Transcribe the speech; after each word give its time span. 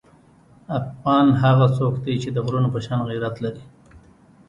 افغان 0.79 1.27
هغه 1.43 1.67
څوک 1.77 1.93
دی 2.05 2.15
چې 2.23 2.29
د 2.31 2.37
غرونو 2.45 2.69
په 2.73 2.79
شان 2.85 2.99
غیرت 3.09 3.35
لري. 3.45 3.63